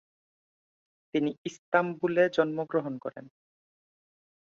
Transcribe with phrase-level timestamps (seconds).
[1.13, 3.25] তিনি ইস্তাম্বুল এ জন্মগ্রহণ করেন।